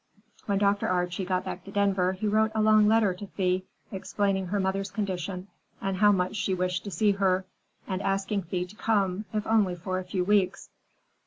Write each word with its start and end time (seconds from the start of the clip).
When 0.47 0.57
Dr. 0.57 0.87
Archie 0.87 1.25
got 1.25 1.45
back 1.45 1.63
to 1.63 1.71
Denver 1.71 2.13
he 2.13 2.25
wrote 2.27 2.49
a 2.55 2.61
long 2.63 2.87
letter 2.87 3.13
to 3.13 3.27
Thea, 3.27 3.61
explaining 3.91 4.47
her 4.47 4.59
mother's 4.59 4.89
condition 4.89 5.47
and 5.79 5.97
how 5.97 6.11
much 6.11 6.35
she 6.37 6.55
wished 6.55 6.83
to 6.85 6.89
see 6.89 7.11
her, 7.11 7.45
and 7.87 8.01
asking 8.01 8.41
Thea 8.49 8.65
to 8.65 8.75
come, 8.75 9.25
if 9.31 9.45
only 9.45 9.75
for 9.75 9.99
a 9.99 10.03
few 10.03 10.23
weeks. 10.23 10.71